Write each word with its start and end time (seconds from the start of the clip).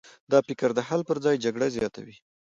دا 0.31 0.39
فکر 0.47 0.69
د 0.75 0.79
حل 0.87 1.01
پر 1.07 1.17
ځای 1.25 1.35
جګړه 1.45 1.67
زیاتوي. 1.77 2.15